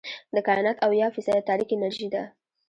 [0.35, 2.23] د کائنات اويا فیصده تاریک انرژي ده.